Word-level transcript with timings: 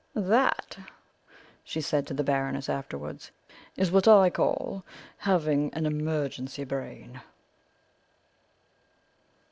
"That," 0.15 0.79
she 1.63 1.79
said 1.79 2.07
to 2.07 2.15
the 2.15 2.23
Baroness 2.23 2.67
afterwards 2.69 3.29
"is 3.77 3.91
what 3.91 4.07
I 4.07 4.31
call 4.31 4.83
having 5.17 5.71
an 5.75 5.85
emergency 5.85 6.63
brain." 6.63 7.21